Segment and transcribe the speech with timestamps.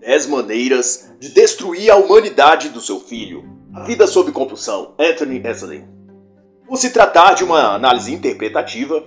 [0.00, 3.44] 10 maneiras de destruir a humanidade do seu filho.
[3.74, 5.84] A vida sob compulsão, Anthony Esley.
[6.66, 9.04] Por se tratar de uma análise interpretativa,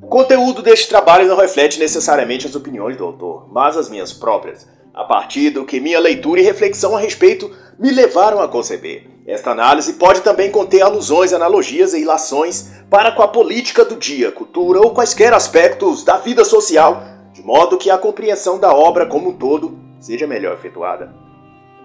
[0.00, 4.68] o conteúdo deste trabalho não reflete necessariamente as opiniões do autor, mas as minhas próprias,
[4.94, 9.10] a partir do que minha leitura e reflexão a respeito me levaram a conceber.
[9.26, 14.30] Esta análise pode também conter alusões, analogias e ilações para com a política do dia,
[14.30, 19.30] cultura ou quaisquer aspectos da vida social, de modo que a compreensão da obra como
[19.30, 21.14] um todo seja melhor efetuada.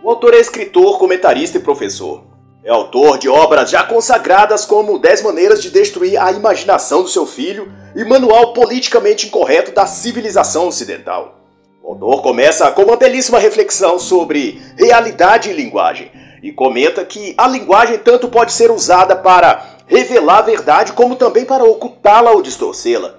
[0.03, 2.23] O autor é escritor, comentarista e professor.
[2.63, 7.25] É autor de obras já consagradas como 10 maneiras de destruir a imaginação do seu
[7.25, 11.39] filho e Manual politicamente incorreto da civilização ocidental.
[11.81, 16.11] O autor começa com uma belíssima reflexão sobre realidade e linguagem
[16.41, 21.45] e comenta que a linguagem tanto pode ser usada para revelar a verdade como também
[21.45, 23.15] para ocultá-la ou distorcê-la.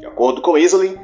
[0.00, 0.96] De acordo com Iselin,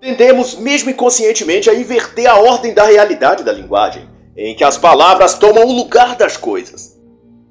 [0.00, 5.34] Tendemos, mesmo inconscientemente, a inverter a ordem da realidade da linguagem, em que as palavras
[5.34, 6.96] tomam o lugar das coisas.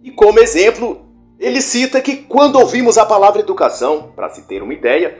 [0.03, 1.05] E como exemplo,
[1.39, 5.17] ele cita que quando ouvimos a palavra educação, para se ter uma ideia,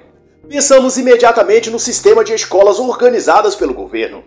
[0.48, 4.24] pensamos imediatamente no sistema de escolas organizadas pelo governo,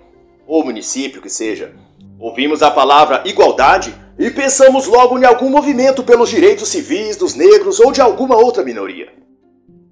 [0.47, 1.73] ou município que seja.
[2.19, 7.79] Ouvimos a palavra igualdade e pensamos logo em algum movimento pelos direitos civis dos negros
[7.79, 9.12] ou de alguma outra minoria.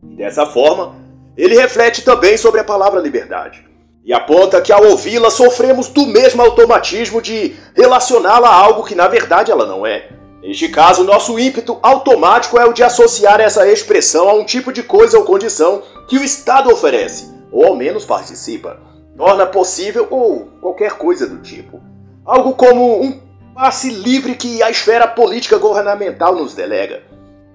[0.03, 0.97] Dessa forma,
[1.37, 3.67] ele reflete também sobre a palavra liberdade
[4.07, 9.09] e aponta que ao ouvi-la sofremos do mesmo automatismo de relacioná-la a algo que na
[9.09, 10.09] verdade ela não é.
[10.41, 14.85] Neste caso, nosso ímpeto automático é o de associar essa expressão a um tipo de
[14.85, 18.79] coisa ou condição que o Estado oferece, ou ao menos participa,
[19.17, 21.81] torna possível ou qualquer coisa do tipo.
[22.25, 23.21] Algo como um
[23.53, 27.03] passe livre que a esfera política governamental nos delega.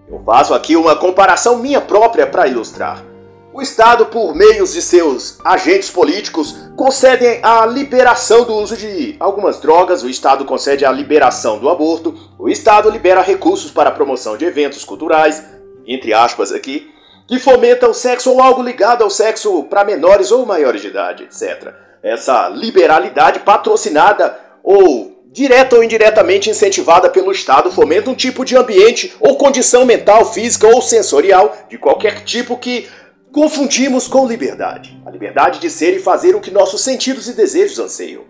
[0.10, 3.11] Eu faço aqui uma comparação minha própria para ilustrar.
[3.54, 9.60] O Estado, por meios de seus agentes políticos, concede a liberação do uso de algumas
[9.60, 14.38] drogas, o Estado concede a liberação do aborto, o Estado libera recursos para a promoção
[14.38, 15.44] de eventos culturais,
[15.86, 16.94] entre aspas aqui,
[17.28, 21.24] que fomentam o sexo ou algo ligado ao sexo para menores ou maiores de idade,
[21.24, 21.74] etc.
[22.02, 29.14] Essa liberalidade patrocinada ou direta ou indiretamente incentivada pelo Estado fomenta um tipo de ambiente
[29.20, 32.88] ou condição mental, física ou sensorial de qualquer tipo que
[33.32, 37.80] confundimos com liberdade, a liberdade de ser e fazer o que nossos sentidos e desejos
[37.80, 38.24] anseiam.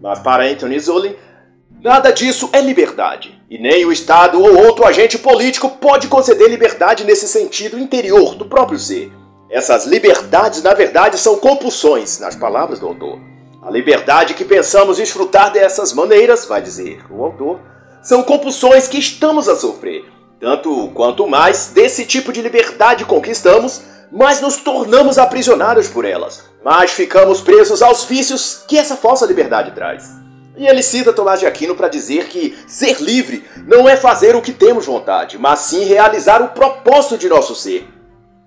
[0.00, 1.14] Mas para Anthony Zollin,
[1.82, 7.04] nada disso é liberdade, e nem o Estado ou outro agente político pode conceder liberdade
[7.04, 9.12] nesse sentido interior do próprio ser.
[9.50, 13.20] Essas liberdades, na verdade, são compulsões, nas palavras do autor.
[13.62, 17.60] A liberdade que pensamos desfrutar dessas maneiras, vai dizer o autor,
[18.02, 20.04] são compulsões que estamos a sofrer.
[20.40, 26.92] Tanto quanto mais desse tipo de liberdade conquistamos, mas nos tornamos aprisionados por elas, mas
[26.92, 30.10] ficamos presos aos vícios que essa falsa liberdade traz.
[30.56, 34.40] E ele cita Tomás de Aquino para dizer que ser livre não é fazer o
[34.40, 37.86] que temos vontade, mas sim realizar o propósito de nosso ser.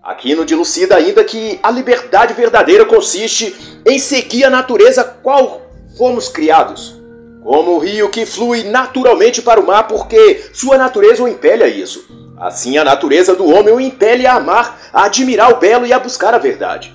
[0.02, 3.56] Aquino dilucida ainda que a liberdade verdadeira consiste
[3.86, 5.62] em seguir a natureza qual
[5.98, 7.00] fomos criados,
[7.44, 11.68] como o rio que flui naturalmente para o mar porque sua natureza o impele a
[11.68, 12.08] isso.
[12.40, 16.00] Assim, a natureza do homem o impele a amar, a admirar o belo e a
[16.00, 16.94] buscar a verdade.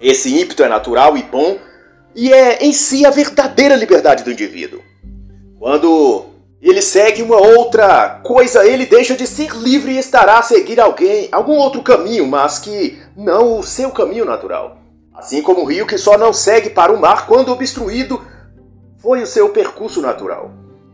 [0.00, 1.58] Esse ímpeto é natural e bom
[2.14, 4.80] e é em si a verdadeira liberdade do indivíduo.
[5.58, 6.24] Quando
[6.60, 11.28] ele segue uma outra coisa, ele deixa de ser livre e estará a seguir alguém,
[11.30, 14.78] algum outro caminho, mas que não o seu caminho natural.
[15.14, 18.24] Assim como o rio que só não segue para o mar quando obstruído
[18.98, 20.50] foi o seu percurso natural.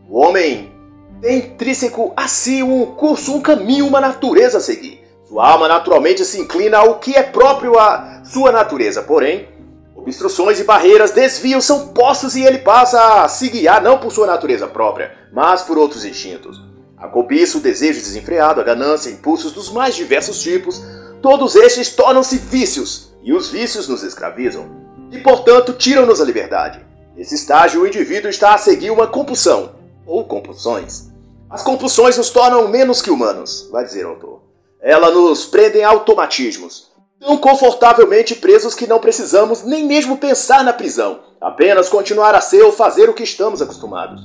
[0.09, 0.71] O homem
[1.21, 5.03] tem intrínseco a si um curso, um caminho, uma natureza a seguir.
[5.27, 9.47] Sua alma naturalmente se inclina ao que é próprio à sua natureza, porém,
[9.95, 14.25] obstruções e barreiras, desvios são postos e ele passa a se guiar não por sua
[14.25, 16.59] natureza própria, mas por outros instintos.
[16.97, 20.81] A cobiça, o desejo desenfreado, a ganância, impulsos dos mais diversos tipos,
[21.21, 24.67] todos estes tornam-se vícios, e os vícios nos escravizam,
[25.11, 26.85] e portanto tiram-nos a liberdade.
[27.15, 29.75] Nesse estágio, o indivíduo está a seguir uma compulsão,
[30.05, 31.08] ou compulsões.
[31.49, 34.41] As compulsões nos tornam menos que humanos, vai dizer o autor.
[34.79, 40.71] Elas nos prendem a automatismos, tão confortavelmente presos que não precisamos nem mesmo pensar na
[40.71, 44.21] prisão, apenas continuar a ser ou fazer o que estamos acostumados.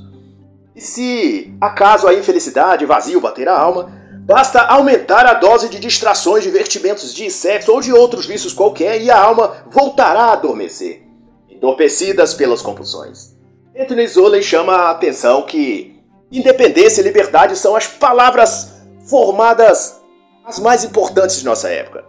[0.75, 3.91] E se acaso a infelicidade vazio bater a alma,
[4.25, 9.09] basta aumentar a dose de distrações, divertimentos de sexo ou de outros vícios qualquer e
[9.09, 11.01] a alma voltará a adormecer,
[11.49, 13.33] entorpecidas pelas compulsões.
[13.75, 15.94] Anthony Zola chama a atenção que
[16.35, 18.73] Independência e liberdade são as palavras
[19.07, 20.01] formadas
[20.45, 22.03] as mais importantes de nossa época.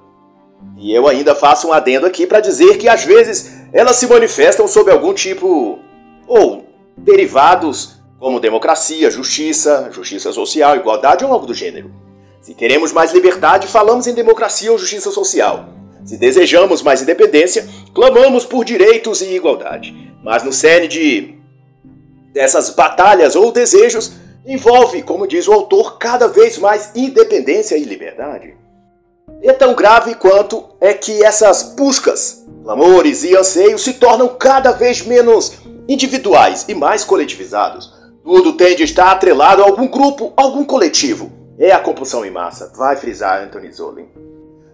[0.76, 4.66] E eu ainda faço um adendo aqui para dizer que às vezes elas se manifestam
[4.66, 5.78] sob algum tipo
[6.26, 11.92] ou derivados como democracia, justiça, justiça social, igualdade ou algo do gênero.
[12.40, 15.68] Se queremos mais liberdade, falamos em democracia ou justiça social.
[16.04, 20.12] Se desejamos mais independência, clamamos por direitos e igualdade.
[20.22, 21.36] Mas no cerne de
[22.36, 24.12] dessas batalhas ou desejos
[24.46, 28.54] envolve, como diz o autor, cada vez mais independência e liberdade.
[29.42, 35.00] É tão grave quanto é que essas buscas, clamores e anseios se tornam cada vez
[35.00, 35.54] menos
[35.88, 37.90] individuais e mais coletivizados.
[38.22, 41.32] Tudo tende a estar atrelado a algum grupo, algum coletivo.
[41.58, 44.08] É a compulsão em massa, vai frisar Anthony Zolin.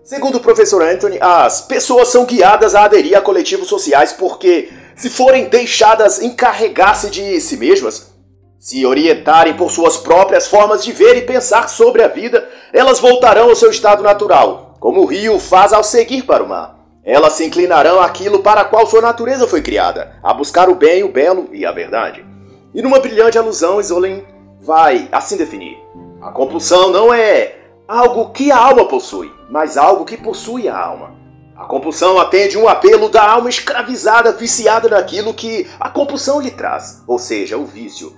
[0.02, 5.10] Segundo o professor Anthony, as pessoas são guiadas a aderir a coletivos sociais porque, se
[5.10, 8.12] forem deixadas encarregar-se de si mesmas,
[8.58, 13.48] se orientarem por suas próprias formas de ver e pensar sobre a vida, elas voltarão
[13.48, 16.78] ao seu estado natural, como o rio faz ao seguir para o mar.
[17.04, 21.08] Elas se inclinarão àquilo para qual sua natureza foi criada, a buscar o bem, o
[21.08, 22.24] belo e a verdade.
[22.72, 24.22] E numa brilhante alusão, Isolin
[24.60, 25.76] vai assim definir:
[26.20, 27.56] a compulsão não é
[27.88, 31.21] algo que a alma possui, mas algo que possui a alma.
[31.62, 37.04] A compulsão atende um apelo da alma escravizada, viciada naquilo que a compulsão lhe traz,
[37.06, 38.16] ou seja, o vício.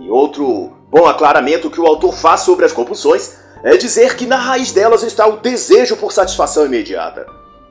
[0.00, 4.36] E outro bom aclaramento que o autor faz sobre as compulsões é dizer que na
[4.36, 7.26] raiz delas está o desejo por satisfação imediata.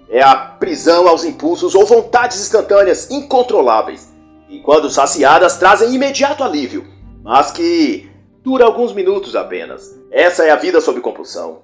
[0.09, 4.09] É a prisão aos impulsos ou vontades instantâneas incontroláveis,
[4.49, 6.85] e quando saciadas trazem imediato alívio,
[7.23, 8.11] mas que
[8.43, 9.97] dura alguns minutos apenas.
[10.11, 11.61] Essa é a vida sob compulsão.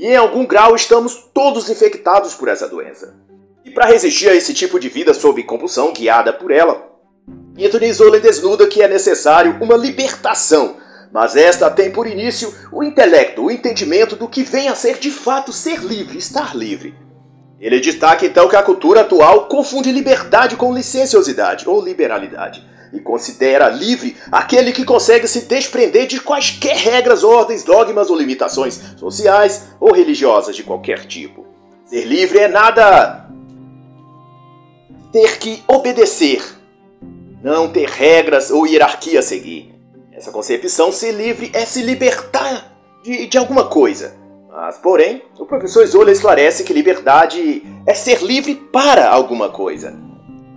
[0.00, 3.14] E em algum grau estamos todos infectados por essa doença.
[3.62, 6.88] E para resistir a esse tipo de vida sob compulsão guiada por ela,
[7.62, 10.76] Anthony Zola desnuda que é necessário uma libertação,
[11.12, 15.10] mas esta tem por início o intelecto, o entendimento do que vem a ser de
[15.10, 16.94] fato ser livre, estar livre.
[17.60, 23.68] Ele destaca então que a cultura atual confunde liberdade com licenciosidade ou liberalidade e considera
[23.68, 29.92] livre aquele que consegue se desprender de quaisquer regras, ordens, dogmas ou limitações sociais ou
[29.92, 31.46] religiosas de qualquer tipo.
[31.86, 33.28] Ser livre é nada
[35.12, 36.60] ter que obedecer
[37.42, 39.74] não ter regras ou hierarquia a seguir.
[40.12, 44.14] Essa concepção, ser livre, é se libertar de, de alguma coisa.
[44.50, 50.09] Mas, porém, o professor Zola esclarece que liberdade é ser livre para alguma coisa.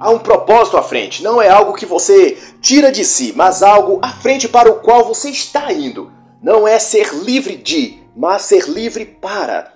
[0.04, 4.00] Há um propósito à frente, não é algo que você tira de si, mas algo
[4.02, 6.12] à frente para o qual você está indo.
[6.42, 9.72] Não é ser livre de, mas ser livre para.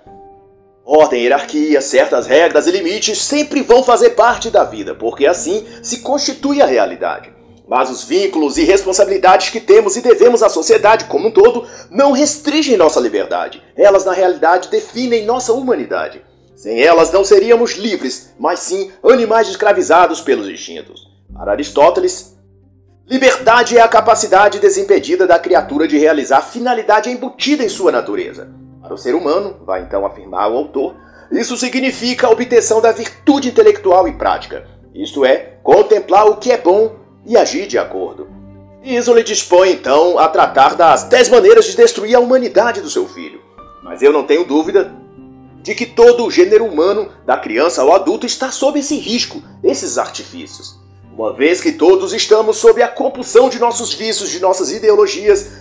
[0.84, 6.00] Ordem, hierarquia, certas regras e limites sempre vão fazer parte da vida, porque assim se
[6.00, 7.32] constitui a realidade.
[7.66, 12.12] Mas os vínculos e responsabilidades que temos e devemos à sociedade como um todo não
[12.12, 13.64] restringem nossa liberdade.
[13.78, 16.22] Elas, na realidade, definem nossa humanidade.
[16.58, 21.08] Sem elas, não seríamos livres, mas sim animais escravizados pelos instintos.
[21.32, 22.36] Para Aristóteles,
[23.08, 28.50] liberdade é a capacidade desimpedida da criatura de realizar finalidade embutida em sua natureza.
[28.82, 30.96] Para o ser humano, vai então afirmar o autor,
[31.32, 34.66] isso significa a obtenção da virtude intelectual e prática,
[34.96, 38.28] isto é, contemplar o que é bom e agir de acordo.
[38.84, 43.08] Isso lhe dispõe então a tratar das dez maneiras de destruir a humanidade do seu
[43.08, 43.42] filho.
[43.84, 44.92] Mas eu não tenho dúvida
[45.62, 49.98] de que todo o gênero humano, da criança ao adulto, está sob esse risco, esses
[49.98, 50.80] artifícios.
[51.14, 55.52] Uma vez que todos estamos sob a compulsão de nossos vícios, de nossas ideologias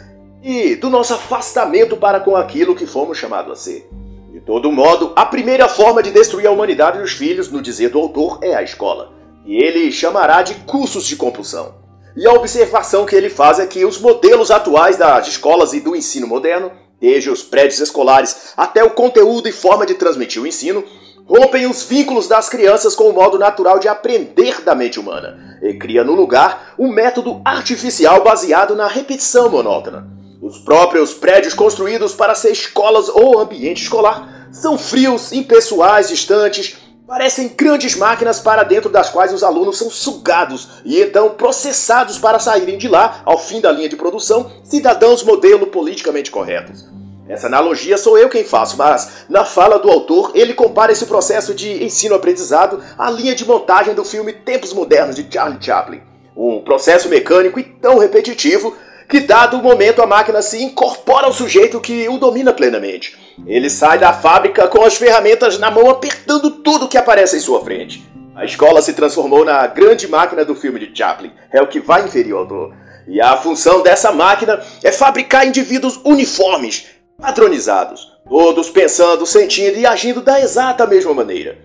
[0.43, 3.89] e do nosso afastamento para com aquilo que fomos chamados a ser.
[4.33, 7.99] De todo modo, a primeira forma de destruir a humanidade dos filhos, no dizer do
[7.99, 9.13] autor, é a escola.
[9.47, 11.75] E ele chamará de cursos de compulsão.
[12.15, 15.97] E a observação que ele faz é que os modelos atuais das escolas e do
[15.97, 20.85] ensino moderno, desde os prédios escolares até o conteúdo e forma de transmitir o ensino,
[21.27, 25.75] rompem os vínculos das crianças com o modo natural de aprender da mente humana e
[25.75, 30.07] cria no lugar um método artificial baseado na repetição monótona.
[30.41, 36.77] Os próprios prédios construídos para ser escolas ou ambiente escolar são frios, impessoais, distantes,
[37.07, 42.41] parecem grandes máquinas para dentro das quais os alunos são sugados e então processados para
[42.41, 46.85] saírem de lá, ao fim da linha de produção, cidadãos modelo politicamente corretos.
[47.29, 51.55] Essa analogia sou eu quem faço, mas na fala do autor ele compara esse processo
[51.55, 56.01] de ensino-aprendizado à linha de montagem do filme Tempos Modernos de Charlie Chaplin.
[56.37, 58.77] Um processo mecânico e tão repetitivo
[59.09, 63.17] que, dado o momento, a máquina se incorpora ao sujeito que o domina plenamente.
[63.47, 67.63] Ele sai da fábrica com as ferramentas na mão, apertando tudo que aparece em sua
[67.63, 68.05] frente.
[68.35, 72.05] A escola se transformou na grande máquina do filme de Chaplin, é o que vai
[72.05, 72.75] inferir o autor.
[73.09, 76.87] E a função dessa máquina é fabricar indivíduos uniformes,
[77.19, 81.57] padronizados, todos pensando, sentindo e agindo da exata mesma maneira,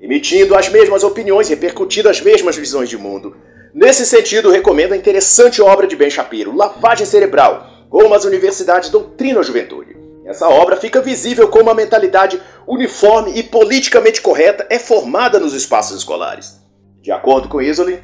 [0.00, 3.36] emitindo as mesmas opiniões, repercutindo as mesmas visões de mundo,
[3.74, 9.40] Nesse sentido, recomendo a interessante obra de Ben Shapiro, Lavagem Cerebral, como as universidades doutrinam
[9.40, 9.96] a juventude.
[10.24, 15.98] Essa obra fica visível como a mentalidade uniforme e politicamente correta é formada nos espaços
[15.98, 16.60] escolares.
[17.02, 17.98] De acordo com Isolin,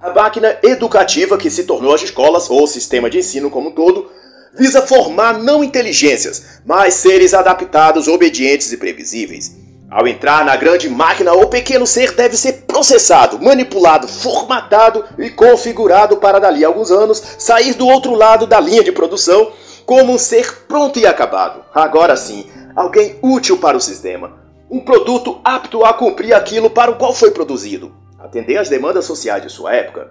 [0.00, 3.72] a máquina educativa que se tornou as escolas, ou o sistema de ensino como um
[3.72, 4.10] todo,
[4.58, 9.63] visa formar não inteligências, mas seres adaptados, obedientes e previsíveis.
[9.90, 16.16] Ao entrar na grande máquina, o pequeno ser deve ser processado, manipulado, formatado e configurado
[16.16, 19.52] para dali a alguns anos sair do outro lado da linha de produção
[19.84, 21.62] como um ser pronto e acabado.
[21.74, 24.32] Agora sim, alguém útil para o sistema.
[24.70, 29.42] Um produto apto a cumprir aquilo para o qual foi produzido, atender às demandas sociais
[29.42, 30.10] de sua época.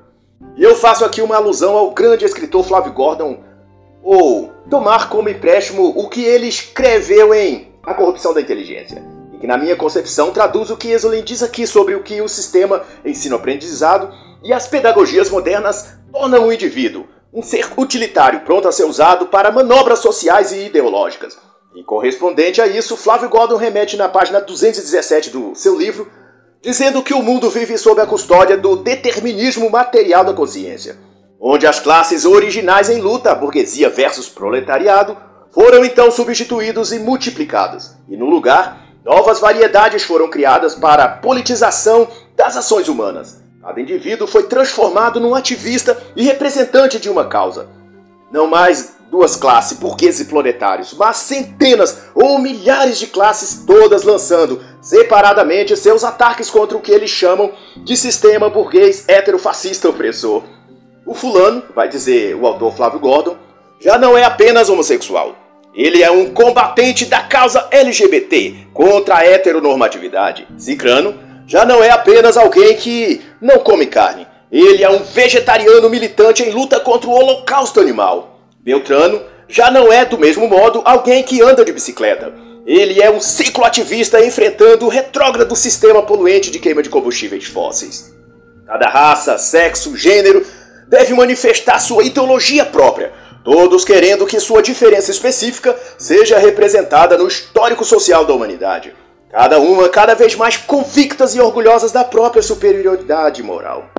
[0.56, 3.40] E eu faço aqui uma alusão ao grande escritor Flávio Gordon,
[4.04, 9.13] ou tomar como empréstimo o que ele escreveu em A Corrupção da Inteligência
[9.44, 12.82] que na minha concepção traduz o que Esolin diz aqui sobre o que o sistema
[13.04, 14.10] ensino-aprendizado
[14.42, 19.52] e as pedagogias modernas tornam o indivíduo, um ser utilitário pronto a ser usado para
[19.52, 21.38] manobras sociais e ideológicas.
[21.76, 26.10] E correspondente a isso, Flávio Gordon remete na página 217 do seu livro,
[26.62, 30.98] dizendo que o mundo vive sob a custódia do determinismo material da consciência,
[31.38, 35.18] onde as classes originais em luta, burguesia versus proletariado,
[35.52, 42.08] foram então substituídos e multiplicados, e no lugar Novas variedades foram criadas para a politização
[42.38, 43.44] das ações humanas.
[43.62, 47.68] Cada indivíduo foi transformado num ativista e representante de uma causa.
[48.32, 54.62] Não mais duas classes, burgueses e proletários, mas centenas ou milhares de classes, todas lançando
[54.82, 60.44] separadamente seus ataques contra o que eles chamam de sistema burguês heterofascista opressor.
[61.06, 63.38] O fulano, vai dizer o autor Flávio Gordon,
[63.80, 65.43] já não é apenas homossexual.
[65.76, 70.48] Ele é um combatente da causa LGBT contra a heteronormatividade.
[70.58, 74.28] Cicrano já não é apenas alguém que não come carne.
[74.52, 78.40] Ele é um vegetariano militante em luta contra o holocausto animal.
[78.60, 82.32] Beltrano já não é, do mesmo modo, alguém que anda de bicicleta.
[82.66, 88.14] Ele é um cicloativista enfrentando o retrógrado sistema poluente de queima de combustíveis fósseis.
[88.66, 90.46] Cada raça, sexo, gênero
[90.88, 93.12] deve manifestar sua ideologia própria,
[93.44, 98.96] todos querendo que sua diferença específica seja representada no histórico social da humanidade,
[99.30, 103.90] cada uma cada vez mais convictas e orgulhosas da própria superioridade moral.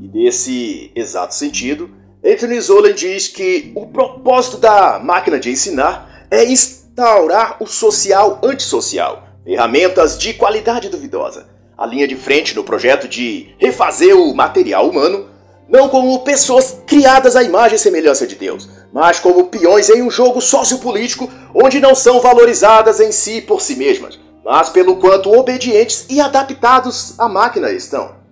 [0.00, 1.90] E nesse exato sentido,
[2.24, 9.28] Anthony Zolan diz que o propósito da máquina de ensinar é instaurar o social antissocial,
[9.44, 11.46] ferramentas de qualidade duvidosa.
[11.76, 15.28] A linha de frente no projeto de refazer o material humano
[15.68, 20.10] não como pessoas criadas à imagem e semelhança de Deus, mas como peões em um
[20.10, 26.06] jogo sociopolítico onde não são valorizadas em si por si mesmas, mas pelo quanto obedientes
[26.08, 28.22] e adaptados à máquina estão.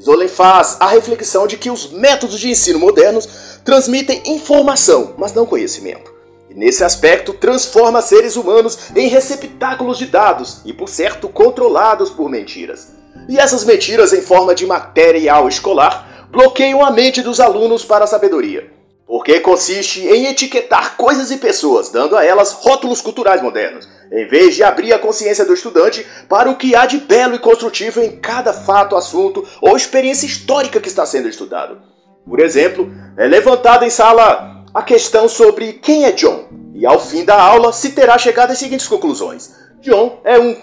[0.00, 3.28] Zolen faz a reflexão de que os métodos de ensino modernos
[3.64, 6.12] transmitem informação, mas não conhecimento.
[6.50, 12.28] E nesse aspecto transforma seres humanos em receptáculos de dados e, por certo, controlados por
[12.28, 12.88] mentiras.
[13.28, 18.06] E essas mentiras em forma de material escolar bloqueiam a mente dos alunos para a
[18.06, 18.72] sabedoria,
[19.06, 24.54] porque consiste em etiquetar coisas e pessoas, dando a elas rótulos culturais modernos, em vez
[24.54, 28.16] de abrir a consciência do estudante para o que há de belo e construtivo em
[28.16, 31.82] cada fato, assunto ou experiência histórica que está sendo estudado.
[32.26, 37.26] Por exemplo, é levantada em sala a questão sobre quem é John, e ao fim
[37.26, 39.54] da aula se terá chegado às seguintes conclusões.
[39.82, 40.56] John é um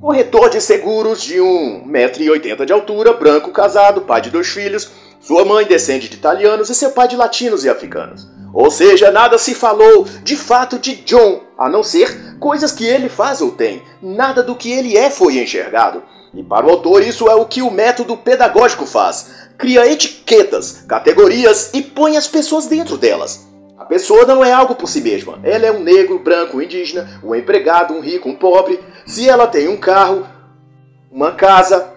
[0.00, 4.90] Corretor de seguros de 1,80m de altura, branco, casado, pai de dois filhos.
[5.20, 8.26] Sua mãe descende de italianos e seu pai de latinos e africanos.
[8.54, 13.10] Ou seja, nada se falou de fato de John, a não ser coisas que ele
[13.10, 13.82] faz ou tem.
[14.00, 16.02] Nada do que ele é foi enxergado.
[16.32, 21.74] E para o autor, isso é o que o método pedagógico faz: cria etiquetas, categorias
[21.74, 23.49] e põe as pessoas dentro delas.
[23.90, 25.40] Pessoa não é algo por si mesma.
[25.42, 28.78] Ela é um negro, branco, indígena, um empregado, um rico, um pobre.
[29.04, 30.28] Se ela tem um carro,
[31.10, 31.92] uma casa,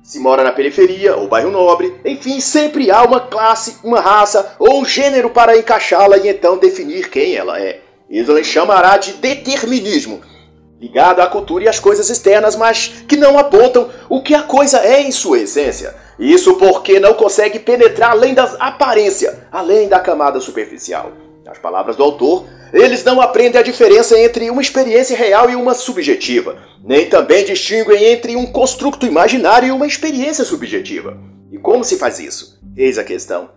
[0.00, 4.80] se mora na periferia ou bairro nobre, enfim, sempre há uma classe, uma raça ou
[4.80, 7.80] um gênero para encaixá-la e então definir quem ela é.
[8.08, 10.20] Isolin chamará de determinismo,
[10.80, 14.78] ligado à cultura e às coisas externas, mas que não apontam o que a coisa
[14.78, 15.96] é em sua essência.
[16.16, 21.23] Isso porque não consegue penetrar além da aparência, além da camada superficial.
[21.44, 25.74] Nas palavras do autor, eles não aprendem a diferença entre uma experiência real e uma
[25.74, 31.18] subjetiva, nem também distinguem entre um construto imaginário e uma experiência subjetiva.
[31.52, 32.58] E como se faz isso?
[32.74, 33.50] Eis a questão.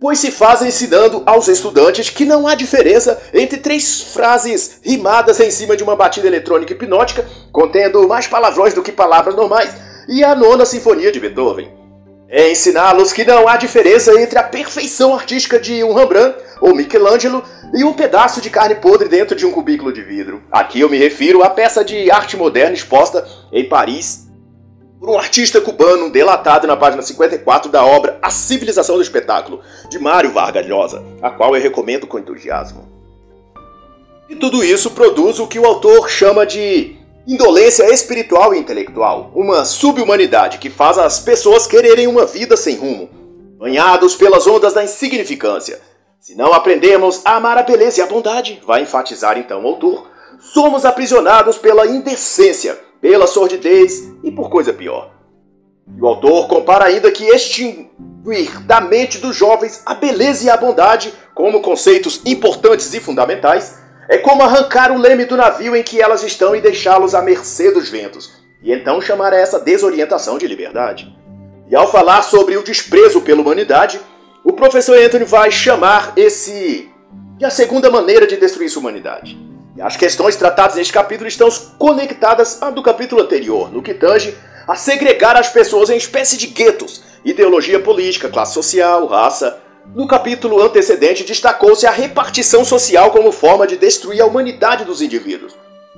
[0.00, 5.50] Pois se faz ensinando aos estudantes que não há diferença entre três frases rimadas em
[5.50, 9.74] cima de uma batida eletrônica hipnótica, contendo mais palavrões do que palavras normais,
[10.08, 11.83] e a nona sinfonia de Beethoven.
[12.28, 17.44] É ensiná-los que não há diferença entre a perfeição artística de um Rembrandt ou Michelangelo
[17.74, 20.42] e um pedaço de carne podre dentro de um cubículo de vidro.
[20.50, 24.28] Aqui eu me refiro à peça de arte moderna exposta em Paris
[24.98, 29.98] por um artista cubano delatado na página 54 da obra A Civilização do Espetáculo, de
[29.98, 32.88] Mário Vargas Llosa, a qual eu recomendo com entusiasmo.
[34.30, 39.64] E tudo isso produz o que o autor chama de indolência espiritual e intelectual, uma
[39.64, 43.08] subhumanidade que faz as pessoas quererem uma vida sem rumo,
[43.58, 45.80] banhados pelas ondas da insignificância.
[46.20, 50.06] Se não aprendemos a amar a beleza e a bondade, vai enfatizar então o autor,
[50.38, 55.10] somos aprisionados pela indecência, pela sordidez e por coisa pior.
[55.96, 60.56] E o autor compara ainda que extinguir da mente dos jovens a beleza e a
[60.56, 66.00] bondade como conceitos importantes e fundamentais é como arrancar o leme do navio em que
[66.00, 68.32] elas estão e deixá-los à mercê dos ventos,
[68.62, 71.14] e então chamar essa desorientação de liberdade.
[71.68, 74.00] E ao falar sobre o desprezo pela humanidade,
[74.44, 76.90] o professor Anthony vai chamar esse
[77.36, 79.36] de a segunda maneira de destruir sua humanidade.
[79.76, 84.36] E as questões tratadas neste capítulo estão conectadas à do capítulo anterior, no que tange
[84.68, 89.58] a segregar as pessoas em espécie de guetos, ideologia política, classe social, raça,
[89.94, 95.54] no capítulo antecedente, destacou-se a repartição social como forma de destruir a humanidade dos indivíduos,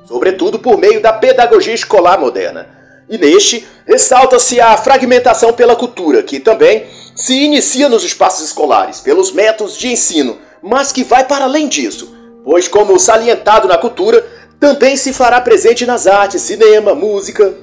[0.07, 2.69] sobretudo por meio da pedagogia escolar moderna.
[3.09, 9.33] E neste, ressalta-se a fragmentação pela cultura, que também se inicia nos espaços escolares, pelos
[9.33, 12.14] métodos de ensino, mas que vai para além disso,
[12.45, 14.26] pois, como salientado na cultura,
[14.59, 17.55] também se fará presente nas artes, cinema, música,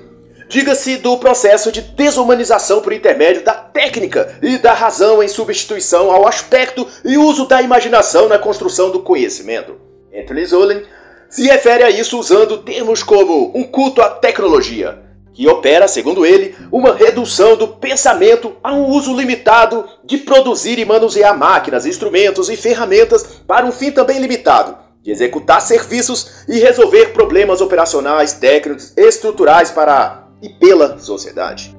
[0.47, 6.27] Diga-se do processo de desumanização por intermédio da técnica e da razão em substituição ao
[6.27, 9.75] aspecto e uso da imaginação na construção do conhecimento.
[10.13, 10.83] Anthony Zollin
[11.29, 14.99] se refere a isso usando termos como um culto à tecnologia,
[15.33, 20.85] que opera, segundo ele, uma redução do pensamento a um uso limitado de produzir e
[20.85, 27.07] manusear máquinas, instrumentos e ferramentas para um fim também limitado, de executar serviços e resolver
[27.07, 31.75] problemas operacionais, técnicos, estruturais para e pela sociedade.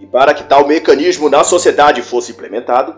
[0.00, 2.96] E para que tal mecanismo na sociedade fosse implementado,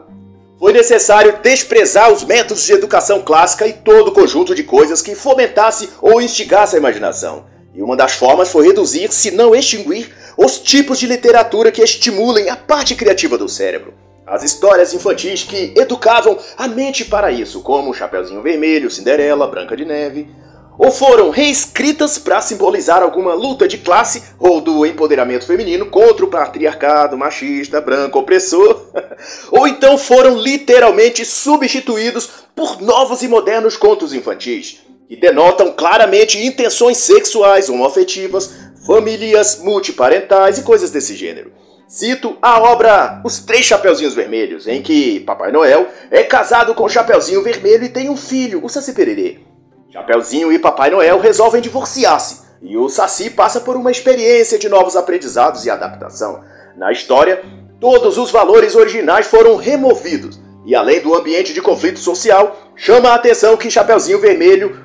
[0.58, 5.14] foi necessário desprezar os métodos de educação clássica e todo o conjunto de coisas que
[5.14, 7.44] fomentasse ou instigasse a imaginação.
[7.74, 12.48] E uma das formas foi reduzir, se não extinguir, os tipos de literatura que estimulem
[12.48, 13.94] a parte criativa do cérebro.
[14.26, 19.84] As histórias infantis que educavam a mente para isso, como Chapeuzinho Vermelho, Cinderela, Branca de
[19.84, 20.28] Neve,
[20.78, 26.28] ou foram reescritas para simbolizar alguma luta de classe ou do empoderamento feminino contra o
[26.28, 28.86] patriarcado machista, branco, opressor,
[29.52, 36.98] ou então foram literalmente substituídos por novos e modernos contos infantis, que denotam claramente intenções
[36.98, 38.54] sexuais homoafetivas,
[38.86, 41.52] famílias multiparentais e coisas desse gênero.
[41.90, 46.88] Cito a obra Os Três Chapeuzinhos Vermelhos, em que Papai Noel é casado com o
[46.88, 49.49] Chapeuzinho Vermelho e tem um filho, o Saci Pererê.
[49.92, 54.94] Chapeuzinho e Papai Noel resolvem divorciar-se, e o Saci passa por uma experiência de novos
[54.94, 56.44] aprendizados e adaptação.
[56.76, 57.42] Na história,
[57.80, 63.16] todos os valores originais foram removidos, e além do ambiente de conflito social, chama a
[63.16, 64.78] atenção que Chapeuzinho Vermelho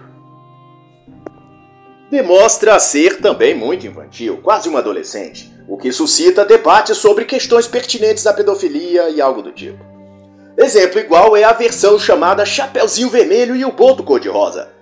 [2.10, 8.26] demonstra ser também muito infantil, quase uma adolescente, o que suscita debates sobre questões pertinentes
[8.26, 9.86] à pedofilia e algo do tipo.
[10.58, 14.74] Exemplo igual é a versão chamada Chapeuzinho Vermelho e o Boto Cor-de-Rosa,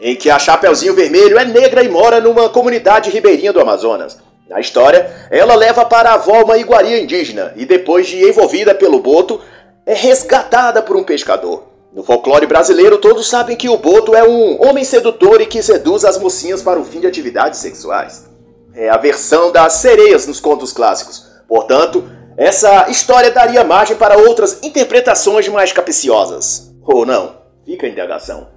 [0.00, 4.18] em que a Chapeuzinho Vermelho é negra e mora numa comunidade ribeirinha do Amazonas.
[4.48, 9.00] Na história, ela leva para a avó uma iguaria indígena e, depois de envolvida pelo
[9.00, 9.40] boto,
[9.86, 11.64] é resgatada por um pescador.
[11.92, 16.04] No folclore brasileiro, todos sabem que o boto é um homem sedutor e que seduz
[16.04, 18.28] as mocinhas para o fim de atividades sexuais.
[18.74, 21.24] É a versão das sereias nos contos clássicos.
[21.46, 22.04] Portanto,
[22.36, 26.72] essa história daria margem para outras interpretações mais capciosas.
[26.82, 27.36] Ou não?
[27.64, 28.53] Fica a indagação.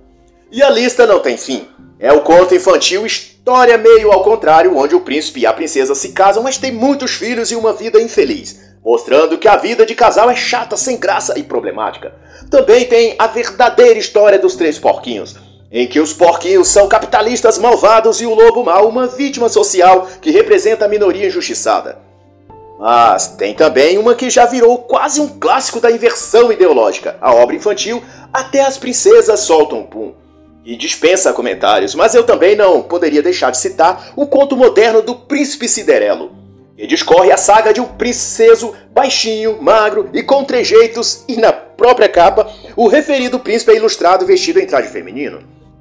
[0.49, 1.67] E a lista não tem fim.
[1.99, 6.13] É o conto infantil História Meio ao Contrário, onde o príncipe e a princesa se
[6.13, 10.29] casam, mas têm muitos filhos e uma vida infeliz, mostrando que a vida de casal
[10.29, 12.13] é chata, sem graça e problemática.
[12.49, 15.35] Também tem a verdadeira história dos três porquinhos,
[15.69, 20.31] em que os porquinhos são capitalistas malvados e o lobo mau uma vítima social que
[20.31, 21.97] representa a minoria injustiçada.
[22.79, 27.55] Mas tem também uma que já virou quase um clássico da inversão ideológica, a obra
[27.55, 30.13] infantil Até as Princesas Soltam Pum
[30.67, 35.15] e dispensa comentários, mas eu também não poderia deixar de citar o conto moderno do
[35.15, 36.33] Príncipe Cinderelo,
[36.75, 42.09] que discorre a saga de um princeso baixinho, magro e com trejeitos, e na própria
[42.09, 45.39] capa, o referido príncipe é ilustrado vestido em traje feminino.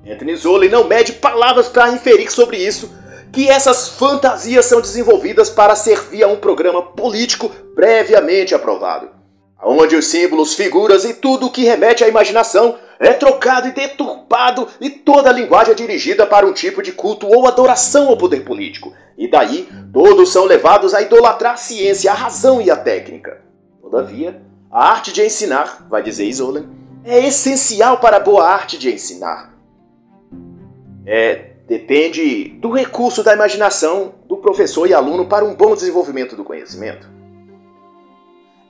[0.09, 2.89] Anthony Zolley não mede palavras para inferir sobre isso
[3.33, 9.11] que essas fantasias são desenvolvidas para servir a um programa político previamente aprovado,
[9.63, 14.69] onde os símbolos, figuras e tudo o que remete à imaginação é trocado e deturpado
[14.81, 18.45] e toda a linguagem é dirigida para um tipo de culto ou adoração ao poder
[18.45, 18.93] político.
[19.19, 23.43] E daí, todos são levados a idolatrar a ciência, a razão e a técnica.
[23.81, 26.69] Todavia, a arte de ensinar, vai dizer Isolen,
[27.05, 29.55] é essencial para a boa arte de ensinar.
[31.07, 36.45] É, depende do recurso da imaginação do professor e aluno para um bom desenvolvimento do
[36.45, 37.16] conhecimento.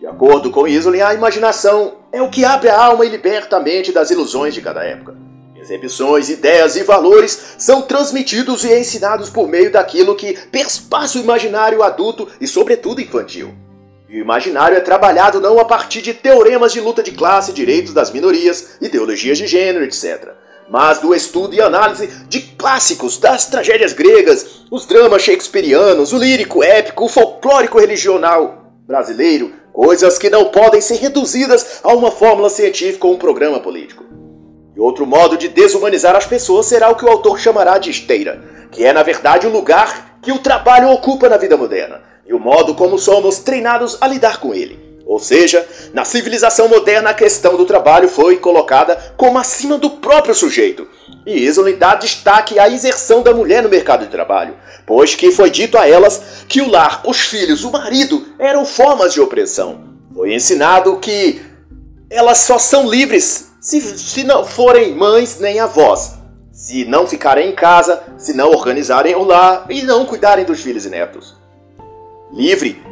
[0.06, 3.60] De acordo com Isolin, a imaginação é o que abre a alma e liberta a
[3.60, 5.16] mente das ilusões de cada época.
[5.52, 11.82] Percepções, ideias e valores são transmitidos e ensinados por meio daquilo que perspassa o imaginário
[11.82, 13.52] adulto e, sobretudo, infantil.
[14.08, 17.92] E o imaginário é trabalhado não a partir de teoremas de luta de classe, direitos
[17.92, 20.34] das minorias, ideologias de gênero, etc.,
[20.70, 26.62] mas do estudo e análise de clássicos das tragédias gregas, os dramas shakespearianos, o lírico
[26.62, 33.06] épico, o folclórico religional brasileiro, coisas que não podem ser reduzidas a uma fórmula científica
[33.06, 34.04] ou um programa político.
[34.74, 38.42] E outro modo de desumanizar as pessoas será o que o autor chamará de esteira,
[38.72, 42.40] que é na verdade o lugar que o trabalho ocupa na vida moderna e o
[42.40, 44.95] modo como somos treinados a lidar com ele.
[45.06, 50.34] Ou seja, na civilização moderna a questão do trabalho foi colocada como acima do próprio
[50.34, 50.88] sujeito.
[51.24, 55.48] E Isolin dá destaque à inserção da mulher no mercado de trabalho, pois que foi
[55.48, 59.84] dito a elas que o lar, os filhos, o marido eram formas de opressão.
[60.12, 61.40] Foi ensinado que
[62.10, 66.14] elas só são livres se, se não forem mães nem avós,
[66.52, 70.84] se não ficarem em casa, se não organizarem o lar e não cuidarem dos filhos
[70.84, 71.36] e netos.
[72.32, 72.82] Livre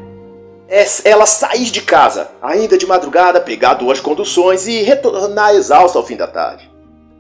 [0.74, 6.04] é ela sair de casa, ainda de madrugada, pegar duas conduções e retornar exausta ao
[6.04, 6.68] fim da tarde.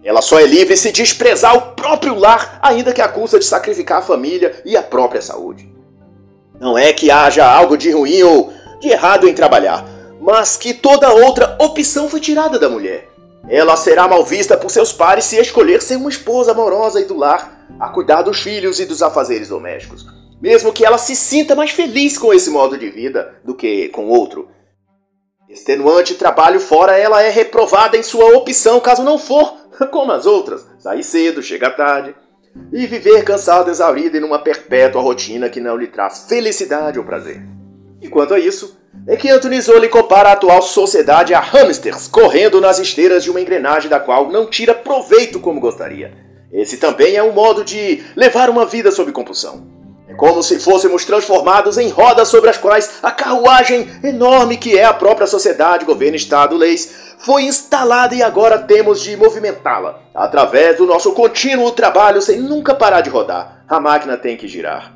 [0.02, 4.02] Ela só é livre se desprezar o próprio lar, ainda que a de sacrificar a
[4.02, 5.72] família e a própria saúde.
[6.58, 9.86] Não é que haja algo de ruim ou de errado em trabalhar,
[10.20, 13.08] mas que toda outra opção foi tirada da mulher.
[13.48, 17.16] Ela será mal vista por seus pares se escolher ser uma esposa amorosa e do
[17.16, 20.04] lar, a cuidar dos filhos e dos afazeres domésticos
[20.44, 24.10] mesmo que ela se sinta mais feliz com esse modo de vida do que com
[24.10, 24.46] outro.
[25.48, 29.54] Extenuante trabalho fora, ela é reprovada em sua opção caso não for
[29.90, 32.14] como as outras, sair cedo, chegar tarde
[32.70, 37.42] e viver cansada, exaurida em uma perpétua rotina que não lhe traz felicidade ou prazer.
[38.02, 42.60] E quanto a isso, é que Anthony Zoli compara a atual sociedade a hamsters correndo
[42.60, 46.12] nas esteiras de uma engrenagem da qual não tira proveito como gostaria.
[46.52, 49.73] Esse também é um modo de levar uma vida sob compulsão.
[50.16, 54.92] Como se fôssemos transformados em rodas sobre as quais a carruagem enorme que é a
[54.92, 60.00] própria sociedade, governo, Estado, leis, foi instalada e agora temos de movimentá-la.
[60.14, 64.92] Através do nosso contínuo trabalho sem nunca parar de rodar, a máquina tem que girar.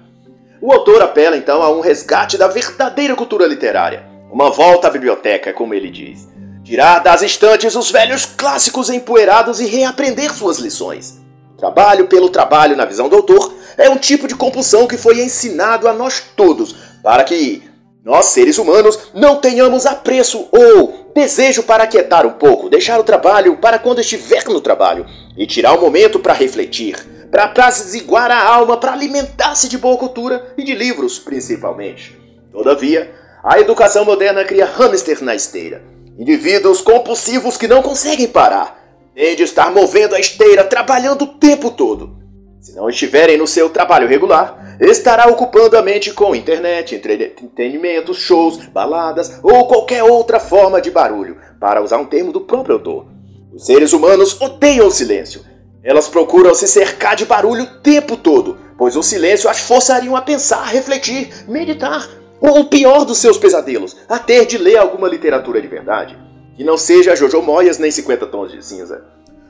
[0.61, 5.52] O autor apela então a um resgate da verdadeira cultura literária, uma volta à biblioteca,
[5.52, 6.28] como ele diz.
[6.64, 11.18] Tirar das estantes os velhos clássicos empoeirados e reaprender suas lições.
[11.59, 15.88] Trabalho pelo trabalho, na visão do autor, é um tipo de compulsão que foi ensinado
[15.88, 17.68] a nós todos, para que
[18.05, 23.57] nós, seres humanos, não tenhamos apreço ou desejo para aquietar um pouco, deixar o trabalho
[23.57, 25.05] para quando estiver no trabalho
[25.37, 26.97] e tirar um momento para refletir,
[27.29, 32.16] para apaziguar a alma, para alimentar-se de boa cultura e de livros, principalmente.
[32.53, 35.83] Todavia, a educação moderna cria hamster na esteira.
[36.16, 38.78] Indivíduos compulsivos que não conseguem parar,
[39.18, 42.16] tem de estar movendo a esteira, trabalhando o tempo todo.
[42.61, 48.64] Se não estiverem no seu trabalho regular, estará ocupando a mente com internet, entretenimento, shows,
[48.66, 53.07] baladas ou qualquer outra forma de barulho, para usar um termo do próprio autor.
[53.52, 55.44] Os seres humanos odeiam o silêncio.
[55.83, 60.22] Elas procuram se cercar de barulho o tempo todo, pois o silêncio as forçariam a
[60.22, 62.09] pensar, refletir, meditar,
[62.40, 66.28] ou o pior dos seus pesadelos, a ter de ler alguma literatura de verdade
[66.59, 69.05] que não seja Jojo Moyas nem 50 tons de cinza.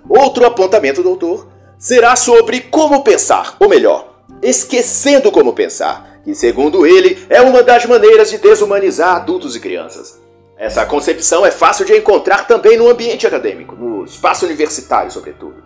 [0.07, 6.87] Outro apontamento do autor será sobre como pensar, ou melhor, esquecendo como pensar, que segundo
[6.87, 10.21] ele é uma das maneiras de desumanizar adultos e crianças.
[10.59, 15.64] Essa concepção é fácil de encontrar também no ambiente acadêmico, no espaço universitário, sobretudo.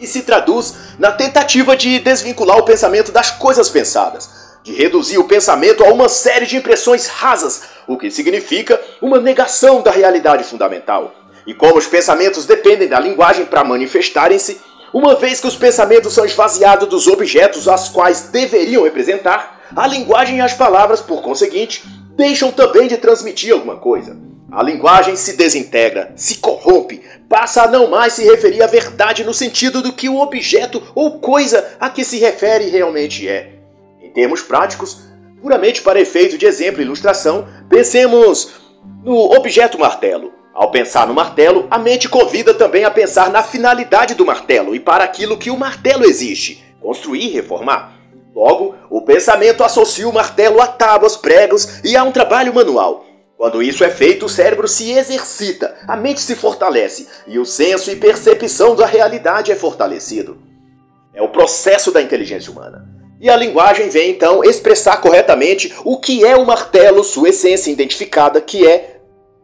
[0.00, 4.30] E se traduz na tentativa de desvincular o pensamento das coisas pensadas,
[4.62, 9.82] de reduzir o pensamento a uma série de impressões rasas, o que significa uma negação
[9.82, 11.14] da realidade fundamental.
[11.46, 14.60] E como os pensamentos dependem da linguagem para manifestarem-se,
[14.92, 20.38] uma vez que os pensamentos são esvaziados dos objetos aos quais deveriam representar, a linguagem
[20.38, 21.84] e as palavras, por conseguinte,
[22.16, 24.16] deixam também de transmitir alguma coisa.
[24.52, 29.34] A linguagem se desintegra, se corrompe, passa a não mais se referir à verdade no
[29.34, 33.50] sentido do que o objeto ou coisa a que se refere realmente é.
[34.14, 35.00] termos práticos,
[35.44, 38.54] puramente para efeito de exemplo e ilustração, pensemos
[39.04, 40.32] no objeto martelo.
[40.54, 44.80] Ao pensar no martelo, a mente convida também a pensar na finalidade do martelo e
[44.80, 47.92] para aquilo que o martelo existe: construir e reformar.
[48.34, 53.04] Logo, o pensamento associa o martelo a tábuas, pregos e a um trabalho manual.
[53.36, 57.90] Quando isso é feito, o cérebro se exercita, a mente se fortalece e o senso
[57.90, 60.38] e percepção da realidade é fortalecido.
[61.12, 62.93] É o processo da inteligência humana.
[63.24, 68.38] E a linguagem vem então expressar corretamente o que é o martelo, sua essência identificada,
[68.38, 68.98] que é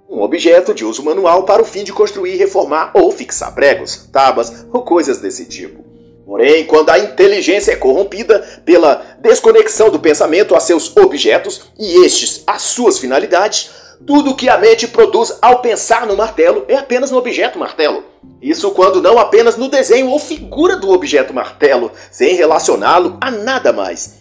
[0.07, 4.67] um objeto de uso manual para o fim de construir, reformar ou fixar pregos, tábuas
[4.71, 5.83] ou coisas desse tipo.
[6.27, 12.43] Porém, quando a inteligência é corrompida pela desconexão do pensamento a seus objetos e estes
[12.47, 13.71] às suas finalidades,
[14.07, 18.05] tudo que a mente produz ao pensar no martelo é apenas no objeto martelo.
[18.41, 23.73] Isso quando não apenas no desenho ou figura do objeto martelo, sem relacioná-lo a nada
[23.73, 24.21] mais.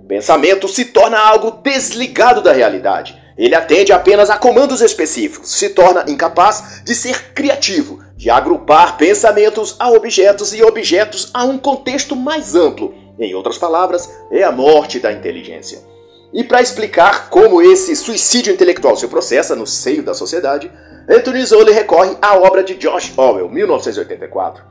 [0.00, 3.16] O pensamento se torna algo desligado da realidade.
[3.38, 9.76] Ele atende apenas a comandos específicos, se torna incapaz de ser criativo, de agrupar pensamentos
[9.78, 12.94] a objetos e objetos a um contexto mais amplo.
[13.18, 15.95] Em outras palavras, é a morte da inteligência.
[16.36, 20.70] E para explicar como esse suicídio intelectual se processa no seio da sociedade,
[21.08, 24.62] Anthony Zola recorre à obra de George Orwell, 1984.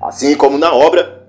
[0.00, 1.28] Assim como na obra,